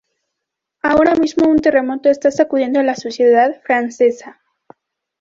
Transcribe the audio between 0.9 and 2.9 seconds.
mismo un terremoto está sacudiendo